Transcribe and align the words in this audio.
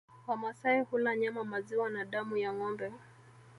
Wamasai 0.27 0.81
hula 0.81 1.15
nyama 1.15 1.43
maziwa 1.43 1.89
na 1.89 2.05
damu 2.05 2.37
ya 2.37 2.53
ngombe 2.53 2.91